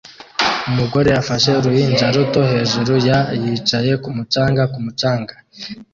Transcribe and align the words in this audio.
Umugore 0.69 1.09
afashe 1.21 1.49
uruhinja 1.59 2.05
ruto 2.15 2.41
hejuru 2.51 2.93
ya 3.07 3.19
yicaye 3.43 3.91
kumu 4.03 4.23
canga 4.33 4.63
ku 4.71 4.79
mucanga 4.85 5.33